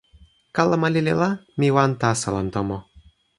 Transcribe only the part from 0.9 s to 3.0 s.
lili la, mi wan taso lon tomo.